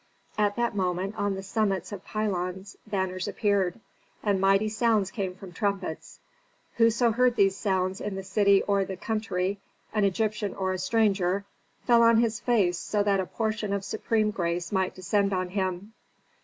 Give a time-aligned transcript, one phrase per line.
[0.35, 3.79] At that moment on the summits of pylons banners appeared,
[4.23, 6.19] and mighty sounds came from trumpets.
[6.77, 9.59] Whoso heard these sounds in the city or the country,
[9.93, 11.45] an Egyptian or a stranger,
[11.85, 15.93] fell on his face so that a portion of supreme grace might descend on him.